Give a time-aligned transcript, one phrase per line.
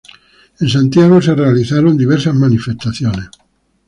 [0.59, 3.29] En Santiago se realizaron diversas manifestaciones.